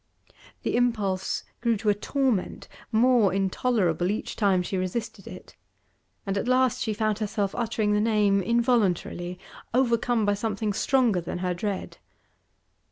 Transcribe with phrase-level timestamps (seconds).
[0.63, 5.55] The impulse grew to a torment, more intolerable each time she resisted it.
[6.25, 9.37] And at last she found herself uttering the name involuntarily,
[9.75, 11.99] overcome by something stronger than her dread.